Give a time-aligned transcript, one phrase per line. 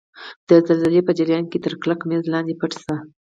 [0.47, 2.95] د زلزلې په جریان کې تر کلک میز لاندې پټ شئ.